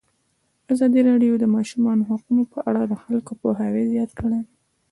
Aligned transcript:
ازادي 0.73 1.01
راډیو 1.09 1.33
د 1.37 1.41
د 1.43 1.45
ماشومانو 1.55 2.07
حقونه 2.09 2.43
په 2.53 2.59
اړه 2.69 2.81
د 2.85 2.93
خلکو 3.03 3.31
پوهاوی 3.41 3.83
زیات 3.93 4.11
کړی. 4.19 4.41